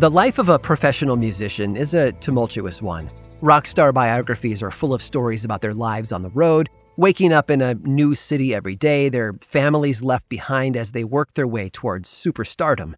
The 0.00 0.10
life 0.10 0.38
of 0.38 0.48
a 0.48 0.58
professional 0.58 1.16
musician 1.16 1.76
is 1.76 1.92
a 1.92 2.12
tumultuous 2.12 2.80
one. 2.80 3.10
Rock 3.42 3.66
star 3.66 3.92
biographies 3.92 4.62
are 4.62 4.70
full 4.70 4.94
of 4.94 5.02
stories 5.02 5.44
about 5.44 5.60
their 5.60 5.74
lives 5.74 6.10
on 6.10 6.22
the 6.22 6.30
road, 6.30 6.70
waking 6.96 7.34
up 7.34 7.50
in 7.50 7.60
a 7.60 7.74
new 7.74 8.14
city 8.14 8.54
every 8.54 8.76
day, 8.76 9.10
their 9.10 9.34
families 9.42 10.02
left 10.02 10.26
behind 10.30 10.74
as 10.74 10.92
they 10.92 11.04
work 11.04 11.34
their 11.34 11.46
way 11.46 11.68
towards 11.68 12.08
superstardom. 12.08 12.94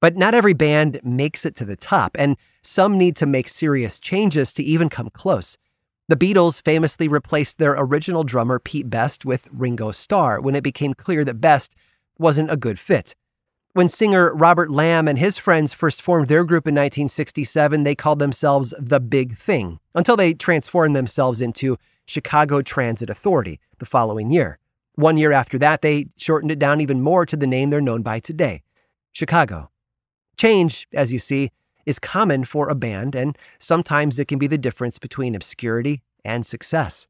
But 0.00 0.16
not 0.16 0.34
every 0.34 0.52
band 0.52 0.98
makes 1.04 1.46
it 1.46 1.54
to 1.54 1.64
the 1.64 1.76
top, 1.76 2.16
and 2.18 2.36
some 2.62 2.98
need 2.98 3.14
to 3.18 3.26
make 3.26 3.46
serious 3.46 4.00
changes 4.00 4.52
to 4.54 4.64
even 4.64 4.88
come 4.88 5.10
close. 5.10 5.56
The 6.08 6.16
Beatles 6.16 6.64
famously 6.64 7.06
replaced 7.06 7.58
their 7.58 7.76
original 7.78 8.24
drummer 8.24 8.58
Pete 8.58 8.90
Best 8.90 9.24
with 9.24 9.46
Ringo 9.52 9.92
Starr 9.92 10.40
when 10.40 10.56
it 10.56 10.64
became 10.64 10.94
clear 10.94 11.24
that 11.26 11.40
Best 11.40 11.76
wasn't 12.18 12.50
a 12.50 12.56
good 12.56 12.80
fit. 12.80 13.14
When 13.72 13.88
singer 13.88 14.34
Robert 14.34 14.68
Lamm 14.68 15.06
and 15.06 15.16
his 15.16 15.38
friends 15.38 15.72
first 15.72 16.02
formed 16.02 16.26
their 16.26 16.42
group 16.42 16.66
in 16.66 16.74
1967, 16.74 17.84
they 17.84 17.94
called 17.94 18.18
themselves 18.18 18.74
The 18.80 18.98
Big 18.98 19.38
Thing 19.38 19.78
until 19.94 20.16
they 20.16 20.34
transformed 20.34 20.96
themselves 20.96 21.40
into 21.40 21.76
Chicago 22.06 22.62
Transit 22.62 23.10
Authority 23.10 23.60
the 23.78 23.86
following 23.86 24.28
year. 24.28 24.58
One 24.96 25.16
year 25.16 25.30
after 25.30 25.56
that, 25.58 25.82
they 25.82 26.08
shortened 26.16 26.50
it 26.50 26.58
down 26.58 26.80
even 26.80 27.00
more 27.00 27.24
to 27.26 27.36
the 27.36 27.46
name 27.46 27.70
they're 27.70 27.80
known 27.80 28.02
by 28.02 28.18
today 28.18 28.62
Chicago. 29.12 29.70
Change, 30.36 30.88
as 30.92 31.12
you 31.12 31.20
see, 31.20 31.52
is 31.86 32.00
common 32.00 32.44
for 32.44 32.68
a 32.68 32.74
band, 32.74 33.14
and 33.14 33.38
sometimes 33.60 34.18
it 34.18 34.26
can 34.26 34.40
be 34.40 34.48
the 34.48 34.58
difference 34.58 34.98
between 34.98 35.36
obscurity 35.36 36.02
and 36.24 36.44
success. 36.44 37.06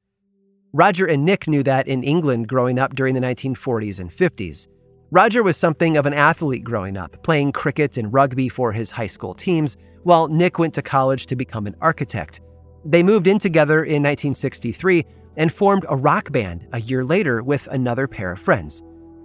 Roger 0.75 1.07
and 1.07 1.25
Nick 1.25 1.49
knew 1.49 1.63
that 1.63 1.89
in 1.89 2.05
England 2.05 2.49
growing 2.49 2.79
up 2.79 2.95
during 2.95 3.15
the 3.15 3.21
1940s 3.21 3.99
and 3.99 4.15
50s. 4.15 4.69
Roger 5.13 5.43
was 5.43 5.57
something 5.57 5.97
of 5.97 6.07
an 6.07 6.15
athlete 6.15 6.63
growing 6.63 6.97
up, 6.97 7.21
playing 7.25 7.51
cricket 7.51 7.97
and 7.97 8.13
rugby 8.13 8.49
for 8.49 8.71
his 8.71 8.93
high 8.93 9.09
school 9.09 9.35
teams, 9.35 9.77
while 10.05 10.29
Nick 10.29 10.57
went 10.57 10.73
to 10.75 10.83
college 10.83 11.27
to 11.27 11.35
become 11.35 11.67
an 11.67 11.75
architect. 11.81 12.41
They 12.85 13.03
moved 13.03 13.27
in 13.27 13.41
together 13.41 13.83
in 13.83 14.05
1963 14.05 15.05
and 15.37 15.53
formed 15.53 15.85
a 15.89 15.97
rock 15.97 16.31
band 16.31 16.69
a 16.73 16.81
year 16.81 17.05
later 17.05 17.43
with 17.43 17.67
another 17.69 18.07
pair 18.07 18.31
of 18.31 18.39
friends. 18.39 18.85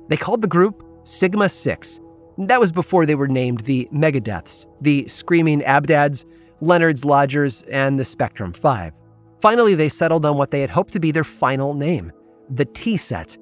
They 0.09 0.17
called 0.17 0.41
the 0.41 0.47
group 0.47 0.83
Sigma 1.03 1.49
Six. 1.49 1.99
That 2.39 2.59
was 2.59 2.71
before 2.71 3.05
they 3.05 3.15
were 3.15 3.27
named 3.27 3.61
the 3.61 3.87
Megadeths, 3.93 4.65
the 4.81 5.07
Screaming 5.07 5.61
Abdabs, 5.61 6.25
Leonard's 6.61 7.05
Lodgers, 7.05 7.61
and 7.63 7.99
the 7.99 8.05
Spectrum 8.05 8.53
Five. 8.53 8.91
Finally, 9.39 9.75
they 9.75 9.89
settled 9.89 10.25
on 10.25 10.35
what 10.35 10.49
they 10.49 10.61
had 10.61 10.71
hoped 10.71 10.93
to 10.93 10.99
be 10.99 11.11
their 11.11 11.23
final 11.23 11.75
name, 11.75 12.11
the 12.49 12.65
Tea 12.65 12.97
Set. 12.97 13.37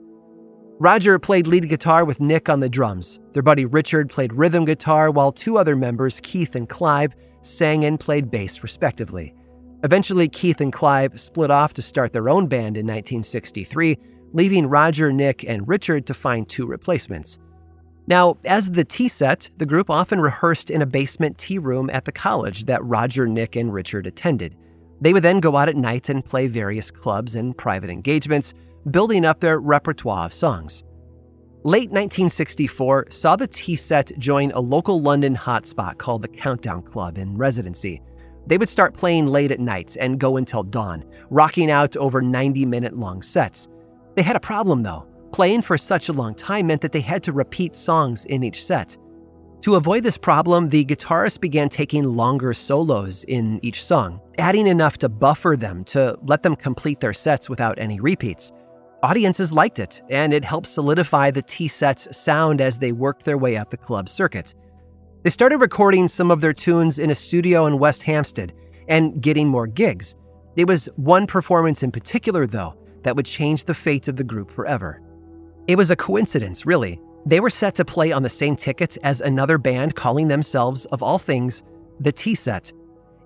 Roger 0.80 1.20
played 1.20 1.46
lead 1.46 1.70
guitar 1.70 2.04
with 2.04 2.20
Nick 2.20 2.50
on 2.50 2.60
the 2.60 2.68
drums. 2.68 3.20
Their 3.34 3.44
buddy 3.44 3.64
Richard 3.64 4.10
played 4.10 4.34
rhythm 4.34 4.66
guitar, 4.66 5.12
while 5.12 5.32
two 5.32 5.58
other 5.58 5.76
members, 5.76 6.20
Keith 6.24 6.56
and 6.56 6.68
Clive, 6.68 7.16
sang 7.42 7.86
and 7.86 8.00
played 8.00 8.32
bass, 8.32 8.64
respectively. 8.64 9.36
Eventually, 9.84 10.28
Keith 10.28 10.60
and 10.62 10.74
Clive 10.74 11.20
split 11.20 11.52
off 11.52 11.74
to 11.74 11.82
start 11.82 12.12
their 12.12 12.28
own 12.28 12.48
band 12.48 12.76
in 12.76 12.88
1963, 12.88 13.98
leaving 14.34 14.66
Roger, 14.66 15.14
Nick, 15.14 15.44
and 15.48 15.68
Richard 15.68 16.08
to 16.08 16.14
find 16.14 16.50
two 16.50 16.66
replacements. 16.66 17.38
Now, 18.08 18.38
as 18.44 18.72
the 18.72 18.84
tea 18.84 19.10
set, 19.10 19.50
the 19.58 19.68
group 19.68 19.90
often 19.92 20.20
rehearsed 20.20 20.72
in 20.72 20.82
a 20.82 20.88
basement 20.88 21.38
tea 21.38 21.60
room 21.60 21.90
at 21.92 22.06
the 22.06 22.12
college 22.12 22.66
that 22.66 22.84
Roger, 22.84 23.28
Nick, 23.28 23.56
and 23.56 23.72
Richard 23.72 24.08
attended. 24.08 24.56
They 25.02 25.14
would 25.14 25.24
then 25.24 25.40
go 25.40 25.56
out 25.56 25.70
at 25.70 25.76
night 25.76 26.10
and 26.10 26.26
play 26.26 26.48
various 26.48 26.90
clubs 26.90 27.36
and 27.36 27.56
private 27.58 27.90
engagements, 27.90 28.54
building 28.92 29.26
up 29.26 29.40
their 29.40 29.60
repertoire 29.60 30.26
of 30.26 30.34
songs. 30.34 30.84
Late 31.64 31.90
1964 31.92 33.06
saw 33.10 33.36
the 33.36 33.48
tea 33.48 33.78
set 33.78 34.12
join 34.20 34.52
a 34.52 34.60
local 34.60 35.02
London 35.02 35.36
hotspot 35.36 35.98
called 35.98 36.22
the 36.22 36.28
Countdown 36.28 36.82
Club 36.82 37.18
in 37.18 37.38
residency. 37.38 38.02
They 38.46 38.58
would 38.58 38.68
start 38.68 38.98
playing 38.98 39.28
late 39.28 39.52
at 39.52 39.62
night 39.62 39.96
and 40.00 40.20
go 40.20 40.36
until 40.36 40.64
dawn, 40.64 41.06
rocking 41.30 41.72
out 41.72 41.96
over 41.96 42.22
90 42.22 42.66
minute 42.66 42.98
long 42.98 43.22
sets. 43.22 43.70
They 44.16 44.22
had 44.22 44.36
a 44.36 44.42
problem 44.42 44.84
though. 44.84 45.08
Playing 45.32 45.62
for 45.62 45.78
such 45.78 46.10
a 46.10 46.14
long 46.14 46.36
time 46.36 46.68
meant 46.68 46.82
that 46.82 46.92
they 46.92 47.02
had 47.02 47.24
to 47.24 47.32
repeat 47.32 47.76
songs 47.76 48.26
in 48.26 48.44
each 48.44 48.66
set. 48.66 48.98
To 49.62 49.76
avoid 49.76 50.04
this 50.04 50.18
problem, 50.18 50.68
the 50.68 50.84
guitarist 50.84 51.40
began 51.40 51.70
taking 51.70 52.04
longer 52.04 52.54
solos 52.54 53.24
in 53.30 53.62
each 53.64 53.82
song, 53.82 54.20
adding 54.38 54.68
enough 54.68 54.98
to 54.98 55.08
buffer 55.08 55.56
them 55.58 55.86
to 55.86 56.20
let 56.24 56.44
them 56.44 56.58
complete 56.58 57.00
their 57.00 57.14
sets 57.14 57.50
without 57.50 57.80
any 57.80 58.02
repeats. 58.02 58.52
Audiences 59.04 59.52
liked 59.52 59.80
it, 59.80 60.02
and 60.10 60.34
it 60.34 60.46
helped 60.46 60.66
solidify 60.66 61.30
the 61.30 61.42
Tea 61.42 61.68
Set's 61.68 62.08
sound 62.18 62.62
as 62.62 62.80
they 62.80 62.94
worked 62.94 63.26
their 63.26 63.38
way 63.38 63.58
up 63.58 63.70
the 63.70 63.76
club 63.76 64.08
circuit. 64.08 64.56
They 65.24 65.30
started 65.30 65.58
recording 65.58 66.08
some 66.08 66.32
of 66.32 66.40
their 66.40 66.54
tunes 66.54 66.98
in 66.98 67.10
a 67.10 67.16
studio 67.16 67.66
in 67.66 67.80
West 67.80 68.02
Hampstead 68.04 68.54
and 68.88 69.22
getting 69.22 69.50
more 69.50 69.68
gigs. 69.68 70.16
It 70.56 70.70
was 70.70 70.88
one 70.96 71.28
performance 71.28 71.84
in 71.84 71.92
particular, 71.92 72.48
though, 72.48 72.78
that 73.04 73.18
would 73.18 73.26
change 73.26 73.66
the 73.66 73.74
fate 73.74 74.08
of 74.08 74.16
the 74.16 74.24
group 74.24 74.50
forever. 74.50 75.02
It 75.68 75.76
was 75.76 75.92
a 75.92 75.98
coincidence, 75.98 76.66
really. 76.66 76.98
They 77.26 77.42
were 77.42 77.50
set 77.50 77.76
to 77.76 77.86
play 77.86 78.14
on 78.14 78.24
the 78.24 78.30
same 78.30 78.56
ticket 78.56 78.98
as 79.04 79.20
another 79.20 79.58
band 79.58 79.96
calling 79.96 80.30
themselves, 80.30 80.86
of 80.88 81.04
all 81.04 81.20
things, 81.20 81.62
the 82.00 82.14
Tea 82.14 82.36
Set. 82.36 82.72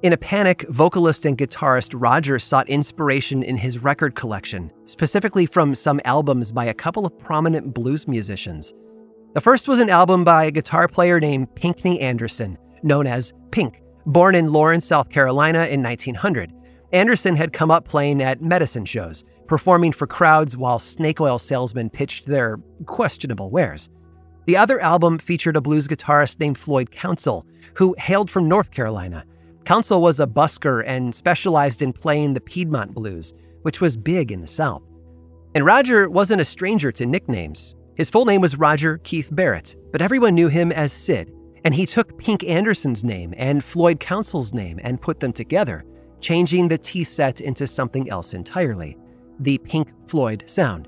In 0.04 0.14
a 0.14 0.18
panic, 0.18 0.64
vocalist 0.70 1.26
and 1.26 1.36
guitarist 1.36 1.96
Roger 1.96 2.38
sought 2.38 2.70
inspiration 2.70 3.42
in 3.42 3.58
his 3.58 3.80
record 3.80 4.14
collection, 4.14 4.72
specifically 4.86 5.48
from 5.48 5.74
some 5.74 6.00
albums 6.06 6.52
by 6.52 6.66
a 6.66 6.74
couple 6.74 7.04
of 7.04 7.18
prominent 7.18 7.74
blues 7.74 8.08
musicians. 8.08 8.76
The 9.34 9.42
first 9.42 9.68
was 9.68 9.80
an 9.80 9.90
album 9.90 10.24
by 10.24 10.44
a 10.44 10.52
guitar 10.52 10.88
player 10.88 11.20
named 11.20 11.54
Pinkney 11.56 12.00
Anderson, 12.00 12.60
known 12.84 13.08
as 13.08 13.34
Pink, 13.50 13.82
born 14.06 14.36
in 14.36 14.54
Laurens, 14.54 14.86
South 14.86 15.10
Carolina 15.10 15.66
in 15.66 15.82
1900. 15.82 16.54
Anderson 16.94 17.36
had 17.36 17.52
come 17.52 17.72
up 17.72 17.88
playing 17.88 18.22
at 18.22 18.40
medicine 18.40 18.86
shows, 18.86 19.24
performing 19.48 19.92
for 19.92 20.06
crowds 20.06 20.56
while 20.56 20.78
snake 20.78 21.20
oil 21.20 21.40
salesmen 21.40 21.90
pitched 21.90 22.28
their 22.28 22.60
questionable 22.86 23.50
wares. 23.50 23.90
The 24.46 24.58
other 24.58 24.80
album 24.80 25.18
featured 25.18 25.56
a 25.56 25.62
blues 25.62 25.88
guitarist 25.88 26.40
named 26.40 26.60
Floyd 26.60 26.92
Council, 26.92 27.48
who 27.74 27.96
hailed 27.98 28.30
from 28.30 28.48
North 28.48 28.70
Carolina. 28.70 29.26
Council 29.68 30.02
was 30.02 30.22
a 30.22 30.26
busker 30.26 30.82
and 30.88 31.14
specialized 31.14 31.82
in 31.82 31.92
playing 31.92 32.34
the 32.34 32.40
Piedmont 32.40 32.94
blues, 32.94 33.34
which 33.64 33.82
was 33.82 33.98
big 33.98 34.32
in 34.32 34.40
the 34.40 34.48
South. 34.48 34.82
And 35.56 35.66
Roger 35.66 36.10
wasn't 36.10 36.40
a 36.40 36.46
stranger 36.46 36.90
to 36.94 37.06
nicknames. 37.06 37.76
His 37.96 38.10
full 38.10 38.24
name 38.24 38.40
was 38.40 38.58
Roger 38.58 39.00
Keith 39.00 39.28
Barrett, 39.30 39.76
but 39.92 40.02
everyone 40.02 40.36
knew 40.36 40.48
him 40.48 40.72
as 40.72 40.94
Sid, 40.94 41.34
and 41.66 41.76
he 41.76 41.86
took 41.86 42.18
Pink 42.18 42.46
Anderson's 42.46 43.04
name 43.04 43.34
and 43.36 43.62
Floyd 43.62 44.00
Council's 44.00 44.54
name 44.54 44.80
and 44.84 45.02
put 45.02 45.20
them 45.20 45.34
together, 45.34 45.84
changing 46.22 46.70
the 46.70 46.78
Tea 46.78 47.04
set 47.04 47.42
into 47.42 47.68
something 47.68 48.10
else 48.10 48.34
entirely 48.34 48.98
the 49.42 49.58
Pink 49.58 49.90
Floyd 50.08 50.44
sound. 50.46 50.88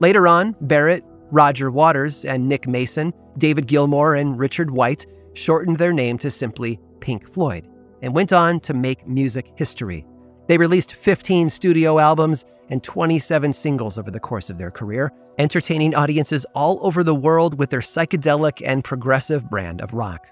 Later 0.00 0.26
on, 0.26 0.56
Barrett, 0.62 1.04
Roger 1.30 1.70
Waters, 1.70 2.24
and 2.24 2.48
Nick 2.48 2.66
Mason, 2.66 3.12
David 3.36 3.66
Gilmour, 3.66 4.18
and 4.18 4.38
Richard 4.38 4.70
Wright 4.70 5.04
shortened 5.34 5.76
their 5.76 5.92
name 5.92 6.16
to 6.16 6.30
simply 6.30 6.80
Pink 7.00 7.30
Floyd 7.34 7.68
and 8.02 8.14
went 8.14 8.32
on 8.32 8.60
to 8.60 8.74
make 8.74 9.06
music 9.06 9.52
history. 9.56 10.04
They 10.48 10.58
released 10.58 10.94
15 10.94 11.50
studio 11.50 11.98
albums 11.98 12.44
and 12.70 12.82
27 12.82 13.52
singles 13.52 13.98
over 13.98 14.10
the 14.10 14.20
course 14.20 14.50
of 14.50 14.58
their 14.58 14.70
career, 14.70 15.12
entertaining 15.38 15.94
audiences 15.94 16.44
all 16.54 16.78
over 16.86 17.02
the 17.02 17.14
world 17.14 17.58
with 17.58 17.70
their 17.70 17.80
psychedelic 17.80 18.62
and 18.64 18.84
progressive 18.84 19.48
brand 19.48 19.80
of 19.80 19.94
rock. 19.94 20.26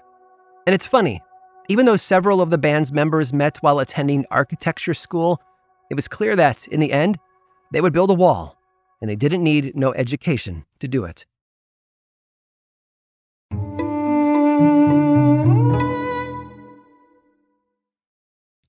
And 0.65 0.73
it's 0.73 0.85
funny, 0.85 1.21
even 1.69 1.85
though 1.85 1.97
several 1.97 2.41
of 2.41 2.49
the 2.49 2.57
band's 2.57 2.91
members 2.91 3.33
met 3.33 3.57
while 3.57 3.79
attending 3.79 4.25
architecture 4.31 4.93
school, 4.93 5.41
it 5.89 5.95
was 5.95 6.07
clear 6.07 6.35
that, 6.35 6.67
in 6.67 6.79
the 6.79 6.91
end, 6.91 7.17
they 7.71 7.81
would 7.81 7.93
build 7.93 8.11
a 8.11 8.15
wall, 8.15 8.57
and 9.01 9.09
they 9.09 9.15
didn't 9.15 9.43
need 9.43 9.75
no 9.75 9.93
education 9.93 10.65
to 10.79 10.87
do 10.87 11.05
it. 11.05 11.25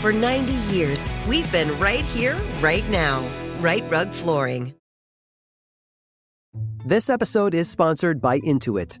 For 0.00 0.12
90 0.12 0.52
years, 0.72 1.04
we've 1.26 1.50
been 1.50 1.76
right 1.80 2.04
here, 2.04 2.36
right 2.60 2.88
now. 2.88 3.26
Rite 3.60 3.82
Rug 3.90 4.10
Flooring. 4.10 4.74
This 6.86 7.10
episode 7.10 7.52
is 7.52 7.68
sponsored 7.68 8.20
by 8.20 8.38
Intuit. 8.38 9.00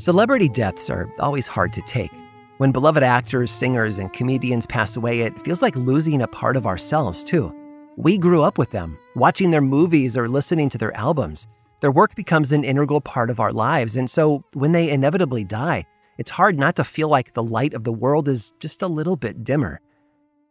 Celebrity 0.00 0.48
deaths 0.48 0.88
are 0.88 1.12
always 1.18 1.46
hard 1.46 1.74
to 1.74 1.82
take. 1.82 2.10
When 2.56 2.72
beloved 2.72 3.02
actors, 3.02 3.50
singers, 3.50 3.98
and 3.98 4.10
comedians 4.10 4.64
pass 4.64 4.96
away, 4.96 5.20
it 5.20 5.38
feels 5.42 5.60
like 5.60 5.76
losing 5.76 6.22
a 6.22 6.26
part 6.26 6.56
of 6.56 6.66
ourselves, 6.66 7.22
too. 7.22 7.54
We 7.98 8.16
grew 8.16 8.42
up 8.42 8.56
with 8.56 8.70
them, 8.70 8.96
watching 9.14 9.50
their 9.50 9.60
movies 9.60 10.16
or 10.16 10.26
listening 10.26 10.70
to 10.70 10.78
their 10.78 10.96
albums. 10.96 11.46
Their 11.80 11.92
work 11.92 12.14
becomes 12.14 12.50
an 12.50 12.64
integral 12.64 13.02
part 13.02 13.28
of 13.28 13.40
our 13.40 13.52
lives, 13.52 13.94
and 13.94 14.08
so 14.08 14.42
when 14.54 14.72
they 14.72 14.88
inevitably 14.88 15.44
die, 15.44 15.84
it's 16.16 16.30
hard 16.30 16.58
not 16.58 16.76
to 16.76 16.84
feel 16.84 17.10
like 17.10 17.34
the 17.34 17.42
light 17.42 17.74
of 17.74 17.84
the 17.84 17.92
world 17.92 18.26
is 18.26 18.54
just 18.58 18.80
a 18.80 18.88
little 18.88 19.16
bit 19.16 19.44
dimmer. 19.44 19.82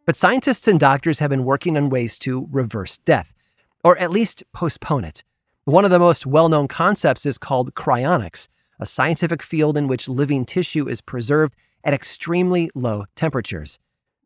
But 0.06 0.14
scientists 0.14 0.68
and 0.68 0.78
doctors 0.78 1.18
have 1.18 1.30
been 1.30 1.44
working 1.44 1.76
on 1.76 1.90
ways 1.90 2.18
to 2.18 2.46
reverse 2.52 2.98
death, 2.98 3.34
or 3.82 3.98
at 3.98 4.12
least 4.12 4.44
postpone 4.52 5.02
it. 5.02 5.24
One 5.64 5.84
of 5.84 5.90
the 5.90 5.98
most 5.98 6.24
well 6.24 6.48
known 6.48 6.68
concepts 6.68 7.26
is 7.26 7.36
called 7.36 7.74
cryonics, 7.74 8.46
a 8.80 8.86
scientific 8.86 9.42
field 9.42 9.76
in 9.76 9.86
which 9.86 10.08
living 10.08 10.44
tissue 10.44 10.88
is 10.88 11.00
preserved 11.00 11.54
at 11.84 11.94
extremely 11.94 12.70
low 12.74 13.04
temperatures. 13.14 13.78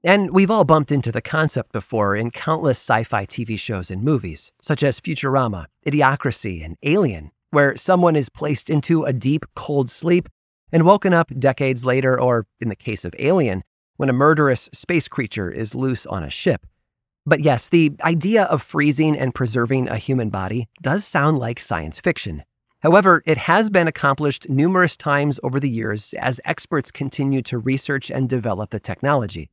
And 0.05 0.31
we've 0.33 0.51
all 0.51 0.65
bumped 0.65 0.93
into 0.93 1.11
the 1.11 1.21
concept 1.21 1.73
before 1.73 2.15
in 2.15 2.31
countless 2.31 2.79
sci 2.79 3.05
fi 3.05 3.27
TV 3.27 3.59
shows 3.59 3.91
and 3.91 4.03
movies, 4.03 4.53
such 4.63 4.83
as 4.83 5.01
Futurama, 5.01 5.67
Idiocracy, 5.87 6.65
and 6.65 6.77
Alien, 6.83 7.31
where 7.51 7.77
someone 7.77 8.15
is 8.15 8.29
placed 8.29 8.71
into 8.71 9.05
a 9.05 9.13
deep, 9.13 9.45
cold 9.57 9.91
sleep 9.91 10.29
and 10.73 10.85
woken 10.85 11.13
up 11.13 11.31
decades 11.39 11.85
later, 11.85 12.21
or 12.21 12.47
in 12.61 12.69
the 12.69 12.77
case 12.77 13.05
of 13.05 13.15
Alien, 13.19 13.63
when 13.97 14.09
a 14.09 14.13
murderous 14.13 14.69
space 14.73 15.09
creature 15.09 15.51
is 15.51 15.75
loose 15.75 16.05
on 16.07 16.23
a 16.23 16.31
ship. 16.31 16.67
But 17.27 17.41
yes, 17.41 17.71
the 17.71 17.93
idea 18.03 18.45
of 18.45 18.61
freezing 18.61 19.17
and 19.17 19.35
preserving 19.35 19.89
a 19.89 19.97
human 19.97 20.29
body 20.29 20.69
does 20.83 21.07
sound 21.07 21.39
like 21.39 21.59
science 21.59 21.99
fiction. 21.99 22.45
However, 22.85 23.23
it 23.25 23.39
has 23.39 23.71
been 23.71 23.89
accomplished 23.89 24.51
numerous 24.51 24.95
times 24.95 25.41
over 25.43 25.59
the 25.59 25.71
years 25.71 26.13
as 26.19 26.39
experts 26.45 26.91
continue 26.91 27.41
to 27.41 27.57
research 27.57 28.11
and 28.11 28.29
develop 28.29 28.69
the 28.69 28.79
technology. 28.79 29.49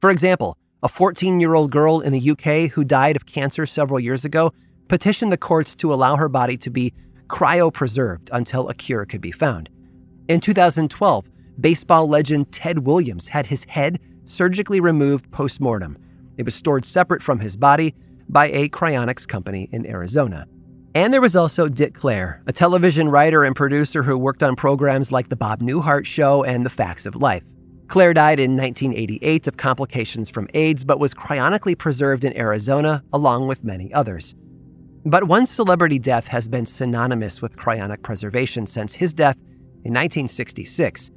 For 0.00 0.10
example, 0.10 0.56
a 0.84 0.88
14 0.88 1.40
year 1.40 1.54
old 1.54 1.72
girl 1.72 1.98
in 2.00 2.12
the 2.12 2.30
UK 2.30 2.70
who 2.70 2.84
died 2.84 3.16
of 3.16 3.26
cancer 3.26 3.66
several 3.66 3.98
years 3.98 4.24
ago 4.24 4.52
petitioned 4.86 5.32
the 5.32 5.36
courts 5.36 5.74
to 5.74 5.92
allow 5.92 6.14
her 6.14 6.28
body 6.28 6.56
to 6.58 6.70
be 6.70 6.94
cryopreserved 7.26 8.28
until 8.30 8.68
a 8.68 8.74
cure 8.74 9.06
could 9.06 9.20
be 9.20 9.32
found. 9.32 9.68
In 10.28 10.38
2012, 10.38 11.26
baseball 11.60 12.06
legend 12.06 12.52
Ted 12.52 12.86
Williams 12.86 13.26
had 13.26 13.44
his 13.44 13.64
head 13.64 13.98
surgically 14.22 14.78
removed 14.78 15.28
post 15.32 15.60
mortem. 15.60 15.98
It 16.36 16.44
was 16.44 16.54
stored 16.54 16.84
separate 16.84 17.24
from 17.24 17.40
his 17.40 17.56
body 17.56 17.92
by 18.28 18.50
a 18.50 18.68
cryonics 18.68 19.26
company 19.26 19.68
in 19.72 19.84
Arizona. 19.84 20.46
And 20.94 21.12
there 21.12 21.22
was 21.22 21.34
also 21.34 21.68
Dick 21.68 21.94
Clair, 21.94 22.42
a 22.46 22.52
television 22.52 23.08
writer 23.08 23.44
and 23.44 23.56
producer 23.56 24.02
who 24.02 24.18
worked 24.18 24.42
on 24.42 24.54
programs 24.56 25.10
like 25.10 25.30
The 25.30 25.36
Bob 25.36 25.62
Newhart 25.62 26.04
Show 26.04 26.44
and 26.44 26.66
The 26.66 26.70
Facts 26.70 27.06
of 27.06 27.16
Life. 27.16 27.42
Clair 27.88 28.12
died 28.12 28.38
in 28.38 28.58
1988 28.58 29.46
of 29.46 29.56
complications 29.56 30.28
from 30.28 30.48
AIDS, 30.52 30.84
but 30.84 31.00
was 31.00 31.14
cryonically 31.14 31.76
preserved 31.76 32.24
in 32.24 32.36
Arizona 32.36 33.02
along 33.14 33.46
with 33.46 33.64
many 33.64 33.92
others. 33.94 34.34
But 35.06 35.24
one 35.24 35.46
celebrity 35.46 35.98
death 35.98 36.26
has 36.26 36.46
been 36.46 36.66
synonymous 36.66 37.40
with 37.40 37.56
cryonic 37.56 38.02
preservation 38.02 38.66
since 38.66 38.92
his 38.92 39.14
death 39.14 39.36
in 39.84 39.94
1966. 39.94 41.10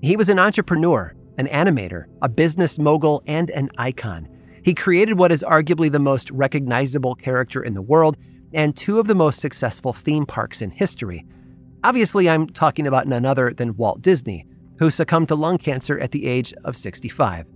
He 0.00 0.16
was 0.16 0.30
an 0.30 0.38
entrepreneur, 0.38 1.14
an 1.36 1.46
animator, 1.48 2.06
a 2.22 2.28
business 2.30 2.78
mogul, 2.78 3.22
and 3.26 3.50
an 3.50 3.68
icon. 3.76 4.28
He 4.64 4.74
created 4.74 5.18
what 5.18 5.30
is 5.30 5.44
arguably 5.46 5.92
the 5.92 5.98
most 5.98 6.30
recognizable 6.30 7.14
character 7.14 7.62
in 7.62 7.74
the 7.74 7.82
world 7.82 8.16
and 8.52 8.76
two 8.76 8.98
of 8.98 9.06
the 9.06 9.14
most 9.14 9.40
successful 9.40 9.92
theme 9.92 10.26
parks 10.26 10.62
in 10.62 10.70
history. 10.70 11.24
Obviously, 11.84 12.28
I'm 12.28 12.46
talking 12.46 12.86
about 12.86 13.06
none 13.06 13.24
other 13.24 13.52
than 13.52 13.76
Walt 13.76 14.02
Disney, 14.02 14.46
who 14.78 14.90
succumbed 14.90 15.28
to 15.28 15.34
lung 15.34 15.58
cancer 15.58 15.98
at 15.98 16.12
the 16.12 16.26
age 16.26 16.52
of 16.64 16.76
65. 16.76 17.46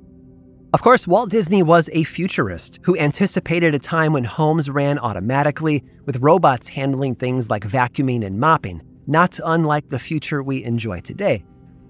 Of 0.72 0.82
course, 0.82 1.06
Walt 1.06 1.30
Disney 1.30 1.62
was 1.62 1.88
a 1.92 2.04
futurist 2.04 2.80
who 2.82 2.96
anticipated 2.96 3.74
a 3.74 3.78
time 3.78 4.12
when 4.12 4.24
homes 4.24 4.68
ran 4.68 4.98
automatically, 4.98 5.84
with 6.04 6.16
robots 6.16 6.68
handling 6.68 7.14
things 7.14 7.48
like 7.48 7.64
vacuuming 7.64 8.24
and 8.24 8.40
mopping 8.40 8.82
not 9.06 9.38
unlike 9.44 9.88
the 9.88 9.98
future 9.98 10.42
we 10.42 10.64
enjoy 10.64 11.00
today. 11.00 11.44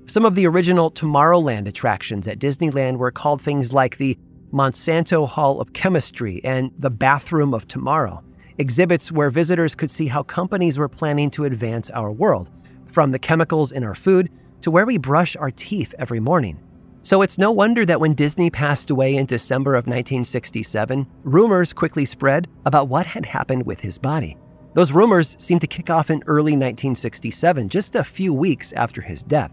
Some 0.07 0.25
of 0.25 0.35
the 0.35 0.47
original 0.47 0.91
Tomorrowland 0.91 1.67
attractions 1.67 2.29
at 2.29 2.39
Disneyland 2.39 2.99
were 2.99 3.11
called 3.11 3.41
things 3.41 3.73
like 3.73 3.97
the 3.97 4.19
Monsanto 4.53 5.27
Hall 5.27 5.61
of 5.61 5.73
Chemistry, 5.73 6.41
and 6.45 6.71
the 6.79 6.91
Bathroom 6.91 7.55
of 7.55 7.67
Tomorrow, 7.67 8.23
exhibits 8.59 9.11
where 9.11 9.31
visitors 9.31 9.75
could 9.75 9.91
see 9.91 10.07
how 10.07 10.23
companies 10.23 10.79
were 10.79 10.89
planning 10.89 11.31
to 11.31 11.45
advance 11.45 11.91
our 11.91 12.13
world, 12.13 12.51
from 12.91 13.11
the 13.11 13.19
chemicals 13.19 13.73
in 13.73 13.85
our 13.85 13.95
food 13.95 14.31
to 14.63 14.71
where 14.71 14.87
we 14.87 14.97
brush 14.97 15.37
our 15.37 15.51
teeth 15.51 15.95
every 15.99 16.21
morning. 16.21 16.61
So 17.03 17.21
it's 17.21 17.37
no 17.37 17.51
wonder 17.51 17.85
that 17.85 18.01
when 18.01 18.15
Disney 18.15 18.49
passed 18.49 18.89
away 18.89 19.17
in 19.17 19.27
December 19.27 19.75
of 19.75 19.87
1967, 19.87 21.07
rumors 21.23 21.75
quickly 21.75 22.07
spread 22.07 22.49
about 22.65 22.89
what 22.89 23.05
had 23.05 23.27
happened 23.27 23.67
with 23.67 23.79
his 23.79 23.99
body. 23.99 24.39
Those 24.73 24.91
rumors 24.91 25.37
seemed 25.39 25.61
to 25.61 25.67
kick 25.67 25.91
off 25.91 26.09
in 26.09 26.23
early 26.27 26.53
1967, 26.53 27.69
just 27.69 27.95
a 27.95 28.03
few 28.05 28.33
weeks 28.33 28.73
after 28.73 29.03
his 29.03 29.23
death. 29.23 29.53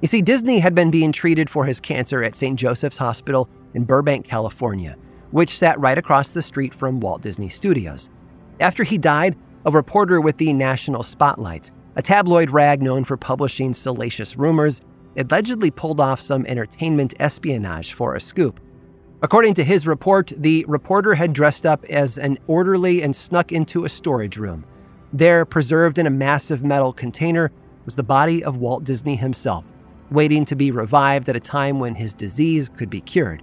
You 0.00 0.08
see, 0.08 0.22
Disney 0.22 0.58
had 0.58 0.74
been 0.74 0.90
being 0.90 1.12
treated 1.12 1.50
for 1.50 1.64
his 1.64 1.78
cancer 1.78 2.22
at 2.22 2.34
St. 2.34 2.58
Joseph's 2.58 2.96
Hospital 2.96 3.48
in 3.74 3.84
Burbank, 3.84 4.26
California, 4.26 4.96
which 5.32 5.58
sat 5.58 5.78
right 5.80 5.98
across 5.98 6.30
the 6.30 6.42
street 6.42 6.72
from 6.72 7.00
Walt 7.00 7.20
Disney 7.20 7.48
Studios. 7.48 8.08
After 8.60 8.84
he 8.84 8.96
died, 8.96 9.36
a 9.64 9.70
reporter 9.70 10.20
with 10.20 10.36
the 10.36 10.52
National 10.52 11.02
Spotlight, 11.02 11.70
a 11.96 12.02
tabloid 12.02 12.50
rag 12.50 12.80
known 12.80 13.04
for 13.04 13.16
publishing 13.16 13.74
salacious 13.74 14.36
rumors, 14.36 14.80
allegedly 15.16 15.70
pulled 15.70 16.00
off 16.00 16.20
some 16.20 16.46
entertainment 16.46 17.14
espionage 17.20 17.92
for 17.92 18.14
a 18.14 18.20
scoop. 18.20 18.60
According 19.22 19.54
to 19.54 19.64
his 19.64 19.86
report, 19.86 20.32
the 20.36 20.64
reporter 20.66 21.14
had 21.14 21.32
dressed 21.32 21.66
up 21.66 21.84
as 21.84 22.18
an 22.18 22.38
orderly 22.46 23.02
and 23.02 23.14
snuck 23.14 23.52
into 23.52 23.84
a 23.84 23.88
storage 23.88 24.36
room. 24.36 24.64
There, 25.12 25.44
preserved 25.44 25.98
in 25.98 26.06
a 26.06 26.10
massive 26.10 26.64
metal 26.64 26.92
container, 26.92 27.52
was 27.84 27.94
the 27.94 28.02
body 28.02 28.42
of 28.42 28.56
Walt 28.56 28.84
Disney 28.84 29.14
himself, 29.14 29.64
waiting 30.10 30.44
to 30.46 30.56
be 30.56 30.70
revived 30.70 31.28
at 31.28 31.36
a 31.36 31.40
time 31.40 31.78
when 31.78 31.94
his 31.94 32.14
disease 32.14 32.68
could 32.68 32.90
be 32.90 33.00
cured. 33.00 33.42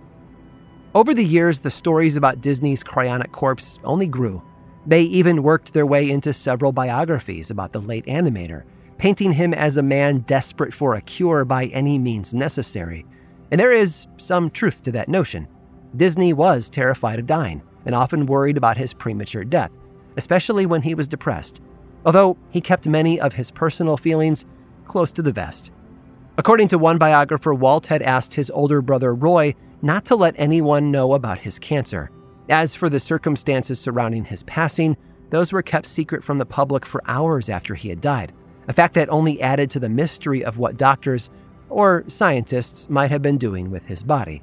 Over 0.96 1.14
the 1.14 1.24
years, 1.24 1.60
the 1.60 1.70
stories 1.70 2.16
about 2.16 2.42
Disney's 2.42 2.84
cryonic 2.84 3.32
corpse 3.32 3.78
only 3.84 4.08
grew. 4.08 4.42
They 4.88 5.04
even 5.04 5.44
worked 5.44 5.74
their 5.74 5.86
way 5.86 6.10
into 6.10 6.34
several 6.34 6.72
biographies 6.72 7.52
about 7.52 7.74
the 7.74 7.82
late 7.82 8.08
animator, 8.08 8.64
painting 8.98 9.32
him 9.32 9.54
as 9.54 9.78
a 9.78 9.84
man 9.84 10.20
desperate 10.22 10.74
for 10.74 10.96
a 10.96 11.02
cure 11.02 11.46
by 11.46 11.66
any 11.68 12.00
means 12.00 12.34
necessary. 12.34 13.06
And 13.52 13.62
there 13.62 13.72
is 13.72 14.08
some 14.18 14.50
truth 14.50 14.82
to 14.84 14.92
that 14.94 15.10
notion. 15.10 15.48
Disney 15.96 16.34
was 16.34 16.72
terrified 16.72 17.20
of 17.20 17.28
dying 17.28 17.62
and 17.86 17.94
often 17.94 18.26
worried 18.26 18.58
about 18.58 18.76
his 18.76 18.92
premature 18.92 19.44
death, 19.44 19.72
especially 20.18 20.66
when 20.66 20.82
he 20.82 20.96
was 20.96 21.08
depressed, 21.08 21.62
although 22.04 22.36
he 22.50 22.62
kept 22.62 22.88
many 22.88 23.20
of 23.20 23.34
his 23.34 23.52
personal 23.52 23.96
feelings 23.96 24.44
close 24.88 25.12
to 25.12 25.22
the 25.22 25.32
vest. 25.32 25.72
According 26.40 26.70
to 26.70 26.80
one 26.80 26.98
biographer, 26.98 27.54
Walt 27.54 27.86
had 27.86 28.02
asked 28.02 28.34
his 28.34 28.50
older 28.50 28.82
brother 28.82 29.14
Roy 29.14 29.54
not 29.82 30.06
to 30.06 30.16
let 30.16 30.36
anyone 30.38 30.92
know 30.92 31.14
about 31.14 31.40
his 31.40 31.60
cancer. 31.60 32.12
As 32.50 32.76
for 32.76 32.90
the 32.90 33.00
circumstances 33.00 33.80
surrounding 33.80 34.26
his 34.26 34.44
passing, 34.44 34.98
those 35.30 35.52
were 35.52 35.62
kept 35.62 35.86
secret 35.86 36.24
from 36.24 36.38
the 36.38 36.46
public 36.46 36.86
for 36.86 37.02
hours 37.06 37.50
after 37.50 37.76
he 37.76 37.90
had 37.90 38.02
died, 38.02 38.34
a 38.68 38.74
fact 38.74 38.96
that 38.96 39.10
only 39.10 39.42
added 39.42 39.70
to 39.70 39.80
the 39.80 39.90
mystery 39.90 40.44
of 40.44 40.58
what 40.58 40.78
doctors 40.78 41.30
or 41.70 42.04
scientists 42.08 42.90
might 42.90 43.12
have 43.12 43.22
been 43.22 43.38
doing 43.38 43.70
with 43.70 43.86
his 43.86 44.04
body. 44.04 44.42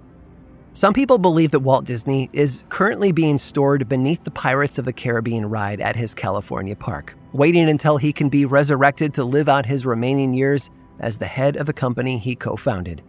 Some 0.72 0.92
people 0.92 1.18
believe 1.18 1.52
that 1.52 1.60
Walt 1.60 1.86
Disney 1.86 2.28
is 2.34 2.62
currently 2.68 3.10
being 3.10 3.38
stored 3.38 3.88
beneath 3.88 4.22
the 4.24 4.30
Pirates 4.30 4.78
of 4.78 4.84
the 4.84 4.92
Caribbean 4.92 5.46
ride 5.46 5.80
at 5.80 5.96
his 5.96 6.14
California 6.14 6.76
park, 6.76 7.16
waiting 7.32 7.68
until 7.68 7.96
he 7.96 8.12
can 8.12 8.28
be 8.28 8.44
resurrected 8.44 9.14
to 9.14 9.24
live 9.24 9.48
out 9.48 9.64
his 9.64 9.86
remaining 9.86 10.34
years 10.34 10.70
as 11.00 11.18
the 11.18 11.26
head 11.26 11.56
of 11.56 11.66
the 11.66 11.72
company 11.72 12.18
he 12.18 12.36
co 12.36 12.56
founded. 12.56 13.02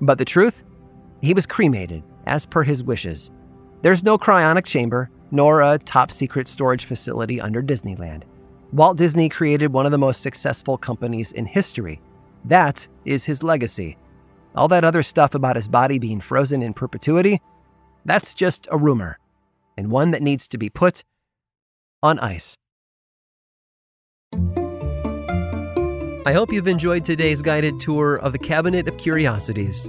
But 0.00 0.18
the 0.18 0.24
truth? 0.24 0.64
He 1.24 1.32
was 1.32 1.46
cremated, 1.46 2.02
as 2.26 2.44
per 2.44 2.62
his 2.62 2.84
wishes. 2.84 3.30
There's 3.80 4.02
no 4.02 4.18
cryonic 4.18 4.66
chamber, 4.66 5.08
nor 5.30 5.62
a 5.62 5.78
top 5.78 6.10
secret 6.10 6.46
storage 6.46 6.84
facility 6.84 7.40
under 7.40 7.62
Disneyland. 7.62 8.24
Walt 8.72 8.98
Disney 8.98 9.30
created 9.30 9.72
one 9.72 9.86
of 9.86 9.92
the 9.92 9.96
most 9.96 10.20
successful 10.20 10.76
companies 10.76 11.32
in 11.32 11.46
history. 11.46 11.98
That 12.44 12.86
is 13.06 13.24
his 13.24 13.42
legacy. 13.42 13.96
All 14.54 14.68
that 14.68 14.84
other 14.84 15.02
stuff 15.02 15.34
about 15.34 15.56
his 15.56 15.66
body 15.66 15.98
being 15.98 16.20
frozen 16.20 16.62
in 16.62 16.74
perpetuity, 16.74 17.40
that's 18.04 18.34
just 18.34 18.68
a 18.70 18.76
rumor, 18.76 19.18
and 19.78 19.90
one 19.90 20.10
that 20.10 20.22
needs 20.22 20.46
to 20.48 20.58
be 20.58 20.68
put 20.68 21.04
on 22.02 22.18
ice. 22.18 22.54
I 26.26 26.34
hope 26.34 26.52
you've 26.52 26.68
enjoyed 26.68 27.06
today's 27.06 27.40
guided 27.40 27.80
tour 27.80 28.16
of 28.16 28.32
the 28.32 28.38
Cabinet 28.38 28.88
of 28.88 28.98
Curiosities. 28.98 29.88